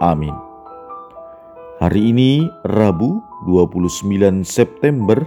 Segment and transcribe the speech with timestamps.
[0.00, 0.34] Amin.
[1.80, 5.24] Hari ini Rabu 29 September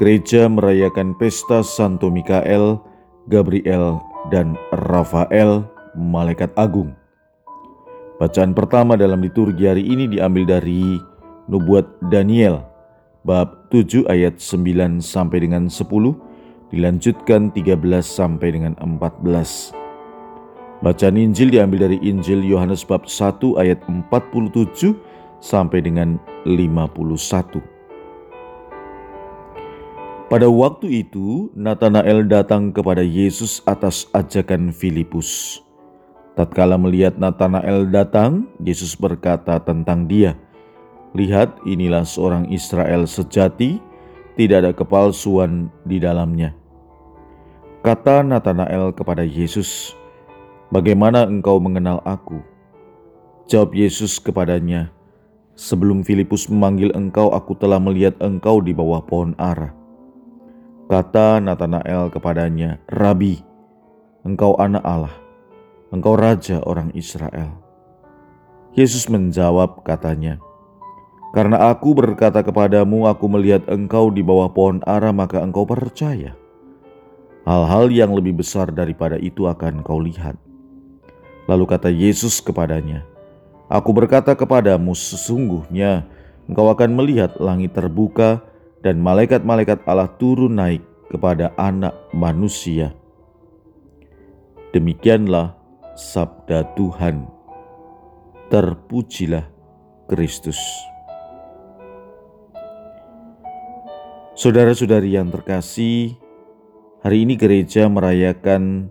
[0.00, 2.80] Gereja merayakan pesta Santo Mikael,
[3.28, 4.00] Gabriel,
[4.32, 4.56] dan
[4.88, 6.96] Rafael, Malaikat Agung.
[8.16, 10.96] Bacaan pertama dalam liturgi hari ini diambil dari
[11.52, 12.64] Nubuat Daniel,
[13.28, 16.16] bab 7 ayat 9 sampai dengan 10,
[16.72, 19.79] dilanjutkan 13 sampai dengan 14.
[20.80, 24.96] Bacaan Injil diambil dari Injil Yohanes bab 1 ayat 47
[25.44, 26.16] sampai dengan
[26.48, 27.60] 51.
[30.32, 35.60] Pada waktu itu, Nathanael datang kepada Yesus atas ajakan Filipus.
[36.32, 40.32] Tatkala melihat Nathanael datang, Yesus berkata tentang dia,
[41.12, 43.84] "Lihat, inilah seorang Israel sejati,
[44.32, 46.56] tidak ada kepalsuan di dalamnya."
[47.84, 49.99] Kata Nathanael kepada Yesus,
[50.70, 52.38] "Bagaimana engkau mengenal aku?"
[53.50, 54.94] Jawab Yesus kepadanya,
[55.58, 59.74] "Sebelum Filipus memanggil engkau, aku telah melihat engkau di bawah pohon ara."
[60.90, 63.42] Kata Nathanael kepadanya, "Rabi,
[64.26, 65.14] engkau anak Allah,
[65.90, 67.58] engkau raja orang Israel."
[68.74, 70.38] Yesus menjawab katanya,
[71.34, 76.38] "Karena aku berkata kepadamu, aku melihat engkau di bawah pohon ara, maka engkau percaya.
[77.46, 80.49] Hal-hal yang lebih besar daripada itu akan kau lihat."
[81.48, 83.06] Lalu kata Yesus kepadanya,
[83.70, 86.04] "Aku berkata kepadamu, sesungguhnya
[86.50, 90.80] engkau akan melihat langit terbuka." dan malaikat-malaikat Allah turun naik
[91.12, 92.96] kepada anak manusia.
[94.72, 95.56] Demikianlah
[95.96, 97.28] sabda Tuhan.
[98.50, 99.46] Terpujilah
[100.10, 100.58] Kristus.
[104.34, 106.16] Saudara-saudari yang terkasih,
[107.04, 108.88] hari ini gereja merayakan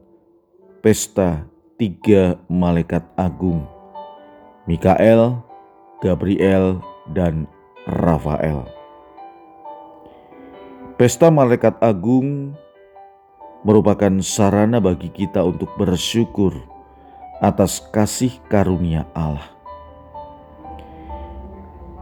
[0.80, 1.49] pesta
[1.80, 3.64] tiga malaikat agung,
[4.68, 5.40] Mikael,
[6.04, 6.84] Gabriel,
[7.16, 7.48] dan
[7.88, 8.68] Rafael.
[11.00, 12.52] Pesta Malaikat Agung
[13.64, 16.52] merupakan sarana bagi kita untuk bersyukur
[17.40, 19.48] atas kasih karunia Allah.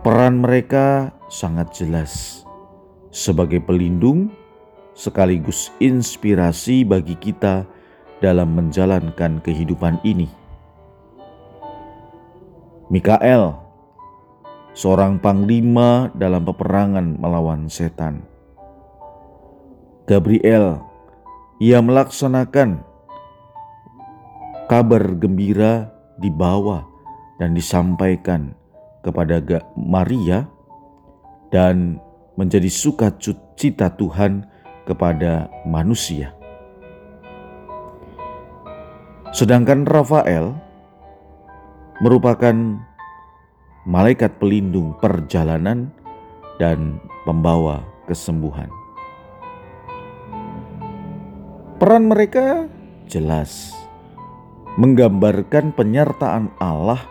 [0.02, 2.42] Peran mereka sangat jelas
[3.14, 4.34] sebagai pelindung
[4.98, 7.77] sekaligus inspirasi bagi kita
[8.24, 10.30] dalam menjalankan kehidupan ini.
[12.88, 13.58] Mikael,
[14.72, 18.24] seorang panglima dalam peperangan melawan setan
[20.08, 20.80] Gabriel,
[21.60, 22.80] ia melaksanakan
[24.72, 26.88] kabar gembira dibawa
[27.36, 28.56] dan disampaikan
[29.04, 29.44] kepada
[29.76, 30.48] Maria
[31.52, 32.00] dan
[32.40, 34.48] menjadi sukacita Tuhan
[34.88, 36.37] kepada manusia.
[39.38, 40.50] Sedangkan Rafael
[42.02, 42.58] merupakan
[43.86, 45.94] malaikat pelindung perjalanan
[46.58, 48.66] dan pembawa kesembuhan.
[51.78, 52.66] Peran mereka
[53.06, 53.78] jelas
[54.82, 57.06] menggambarkan penyertaan Allah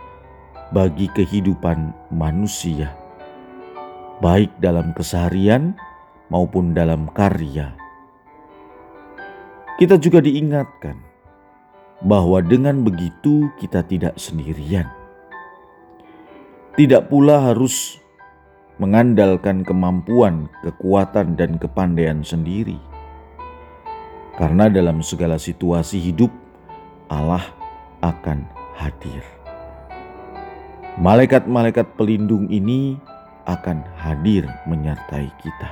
[0.75, 2.91] bagi kehidupan manusia,
[4.19, 5.79] baik dalam keseharian
[6.27, 7.71] maupun dalam karya.
[9.79, 11.15] Kita juga diingatkan
[12.05, 14.89] bahwa dengan begitu kita tidak sendirian.
[16.77, 17.97] Tidak pula harus
[18.77, 22.77] mengandalkan kemampuan, kekuatan, dan kepandaian sendiri
[24.37, 26.29] karena dalam segala situasi hidup,
[27.09, 27.41] Allah
[28.05, 28.45] akan
[28.77, 29.25] hadir.
[31.01, 33.01] Malaikat-malaikat pelindung ini
[33.49, 35.71] akan hadir menyertai kita.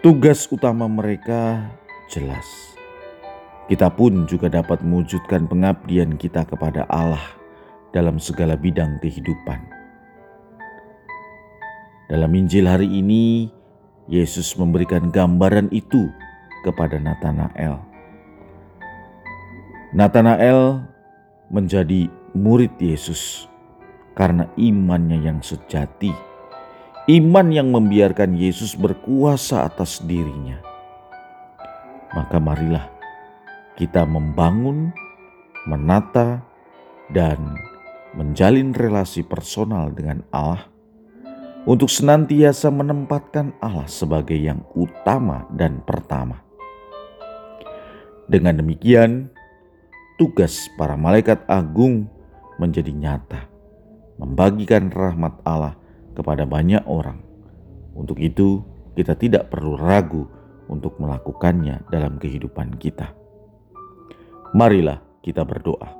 [0.00, 1.68] Tugas utama mereka
[2.08, 2.72] jelas.
[3.66, 7.22] Kita pun juga dapat mewujudkan pengabdian kita kepada Allah
[7.90, 9.58] dalam segala bidang kehidupan.
[12.06, 13.50] Dalam Injil hari ini,
[14.06, 16.06] Yesus memberikan gambaran itu
[16.62, 17.82] kepada Nathanael.
[19.90, 20.86] Nathanael
[21.50, 22.06] menjadi
[22.38, 23.50] murid Yesus
[24.14, 26.14] karena imannya yang sejati,
[27.10, 30.62] iman yang membiarkan Yesus berkuasa atas dirinya.
[32.14, 32.95] Maka marilah
[33.76, 34.90] kita membangun,
[35.68, 36.40] menata,
[37.12, 37.60] dan
[38.16, 40.64] menjalin relasi personal dengan Allah,
[41.68, 46.40] untuk senantiasa menempatkan Allah sebagai yang utama dan pertama.
[48.26, 49.28] Dengan demikian,
[50.16, 52.08] tugas para malaikat agung
[52.56, 53.44] menjadi nyata,
[54.16, 55.76] membagikan rahmat Allah
[56.16, 57.20] kepada banyak orang.
[57.92, 58.64] Untuk itu,
[58.96, 60.24] kita tidak perlu ragu
[60.66, 63.25] untuk melakukannya dalam kehidupan kita.
[64.56, 65.92] Marilah kita berdoa.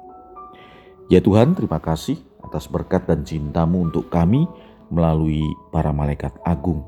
[1.13, 4.49] Ya Tuhan, terima kasih atas berkat dan cintamu untuk kami
[4.89, 6.81] melalui para malaikat agung.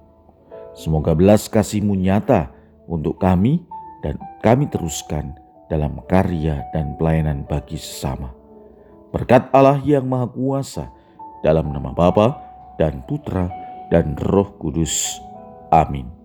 [0.73, 2.49] Semoga belas kasihmu nyata
[2.89, 3.69] untuk kami
[4.01, 5.37] dan kami teruskan
[5.69, 8.33] dalam karya dan pelayanan bagi sesama.
[9.13, 10.89] Berkat Allah yang Maha Kuasa
[11.45, 12.33] dalam nama Bapa
[12.81, 13.53] dan Putra
[13.93, 15.21] dan Roh Kudus.
[15.69, 16.18] Amin.